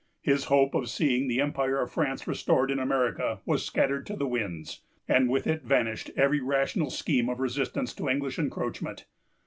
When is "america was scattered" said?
2.79-4.03